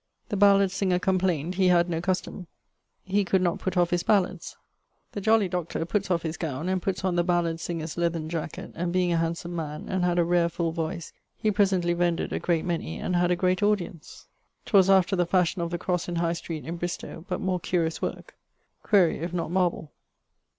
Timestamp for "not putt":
3.39-3.77